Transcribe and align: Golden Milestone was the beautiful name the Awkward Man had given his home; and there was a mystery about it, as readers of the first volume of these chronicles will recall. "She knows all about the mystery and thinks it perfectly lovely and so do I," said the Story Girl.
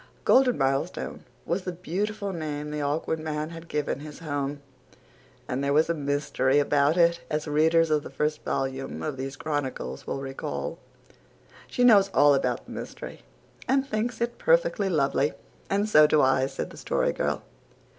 Golden 0.25 0.57
Milestone 0.57 1.25
was 1.45 1.61
the 1.61 1.71
beautiful 1.71 2.33
name 2.33 2.71
the 2.71 2.81
Awkward 2.81 3.19
Man 3.19 3.51
had 3.51 3.67
given 3.67 3.99
his 3.99 4.17
home; 4.17 4.59
and 5.47 5.63
there 5.63 5.73
was 5.73 5.91
a 5.91 5.93
mystery 5.93 6.57
about 6.57 6.97
it, 6.97 7.21
as 7.29 7.47
readers 7.47 7.91
of 7.91 8.01
the 8.01 8.09
first 8.09 8.41
volume 8.43 9.03
of 9.03 9.15
these 9.15 9.35
chronicles 9.35 10.07
will 10.07 10.19
recall. 10.19 10.79
"She 11.67 11.83
knows 11.83 12.09
all 12.15 12.33
about 12.33 12.65
the 12.65 12.71
mystery 12.71 13.21
and 13.67 13.85
thinks 13.87 14.19
it 14.21 14.39
perfectly 14.39 14.89
lovely 14.89 15.33
and 15.69 15.87
so 15.87 16.07
do 16.07 16.19
I," 16.19 16.47
said 16.47 16.71
the 16.71 16.77
Story 16.77 17.13
Girl. 17.13 17.43